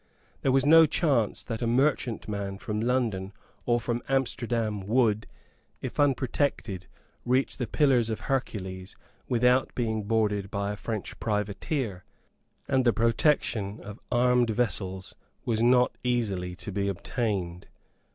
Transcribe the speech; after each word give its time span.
There 0.41 0.51
was 0.51 0.65
no 0.65 0.87
chance 0.87 1.43
that 1.43 1.61
a 1.61 1.67
merchantman 1.67 2.57
from 2.57 2.81
London 2.81 3.33
or 3.67 3.79
from 3.79 4.01
Amsterdam 4.09 4.79
would, 4.87 5.27
if 5.79 5.99
unprotected, 5.99 6.87
reach 7.23 7.57
the 7.57 7.67
Pillars 7.67 8.09
of 8.09 8.21
Hercules 8.21 8.95
without 9.29 9.75
being 9.75 10.05
boarded 10.05 10.49
by 10.49 10.71
a 10.71 10.75
French 10.75 11.19
privateer; 11.19 12.03
and 12.67 12.83
the 12.83 12.93
protection 12.93 13.79
of 13.83 13.99
armed 14.11 14.49
vessels 14.49 15.13
was 15.45 15.61
not 15.61 15.95
easily 16.03 16.55
to 16.55 16.71
be 16.71 16.87
obtained. 16.87 17.67